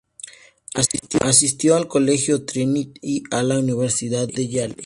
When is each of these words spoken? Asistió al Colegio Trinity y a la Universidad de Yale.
Asistió 1.21 1.75
al 1.75 1.87
Colegio 1.87 2.43
Trinity 2.43 2.99
y 3.03 3.23
a 3.29 3.43
la 3.43 3.59
Universidad 3.59 4.27
de 4.27 4.47
Yale. 4.47 4.75